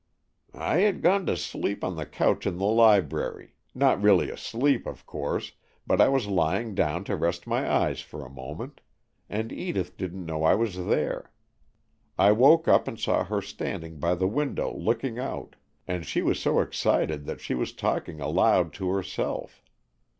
"I 0.55 0.77
had 0.77 1.03
gone 1.03 1.27
to 1.27 1.37
sleep 1.37 1.83
on 1.83 1.95
the 1.95 2.07
couch 2.07 2.47
in 2.47 2.57
the 2.57 2.63
library, 2.65 3.53
not 3.75 4.01
really 4.01 4.31
asleep, 4.31 4.87
of 4.87 5.05
course, 5.05 5.51
but 5.85 6.01
I 6.01 6.09
was 6.09 6.25
lying 6.25 6.73
down 6.73 7.03
to 7.03 7.15
rest 7.15 7.45
my 7.45 7.71
eyes 7.71 8.01
for 8.01 8.25
a 8.25 8.29
moment, 8.31 8.81
and 9.29 9.51
Edith 9.51 9.95
didn't 9.97 10.25
know 10.25 10.43
I 10.43 10.55
was 10.55 10.87
there. 10.87 11.31
I 12.17 12.31
woke 12.31 12.67
up 12.67 12.87
and 12.87 12.99
saw 12.99 13.23
her 13.25 13.43
standing 13.43 13.99
by 13.99 14.15
the 14.15 14.27
window 14.27 14.75
looking 14.75 15.19
out, 15.19 15.55
and 15.87 16.03
she 16.03 16.23
was 16.23 16.39
so 16.39 16.61
excited 16.61 17.25
that 17.27 17.39
she 17.39 17.53
was 17.53 17.71
talking 17.71 18.19
aloud 18.19 18.73
to 18.73 18.89
herself. 18.89 19.61